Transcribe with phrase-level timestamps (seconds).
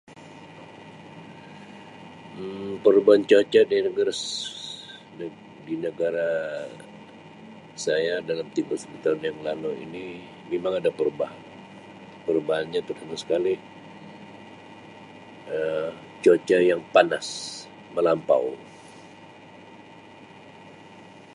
[2.41, 4.13] Um perubahan cuaca di negara,
[5.67, 6.29] di negara
[7.85, 10.05] saya dalam tempoh sepuluh tahun ini
[10.51, 11.41] memang ada perubahan,
[12.25, 13.53] perubahannya terutama sekali
[15.57, 15.91] Um
[16.25, 17.27] cuaca yang panas
[17.95, 18.45] melampau.